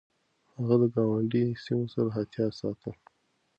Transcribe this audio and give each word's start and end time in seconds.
هغه 0.55 0.75
د 0.81 0.83
ګاونډي 0.95 1.45
سيمو 1.63 1.85
سره 1.93 2.07
احتياط 2.13 2.53
ساته. 2.59 2.91